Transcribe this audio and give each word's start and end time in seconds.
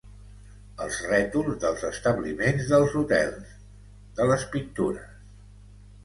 Els 0.83 0.95
rètols 1.09 1.57
dels 1.63 1.83
establiments, 1.89 2.63
dels 2.71 2.95
hotels, 3.01 3.51
de 4.21 4.27
les 4.31 4.47
pintures. 4.55 5.13